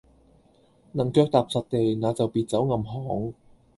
[0.93, 3.33] 能腳踏實地，那就別走暗巷。